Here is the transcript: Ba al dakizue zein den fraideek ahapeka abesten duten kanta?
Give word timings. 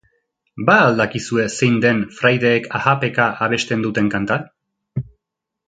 Ba 0.69 0.77
al 0.85 0.95
dakizue 1.01 1.45
zein 1.57 1.75
den 1.83 1.99
fraideek 2.21 2.65
ahapeka 2.81 3.29
abesten 3.49 3.87
duten 3.87 4.09
kanta? 4.17 4.39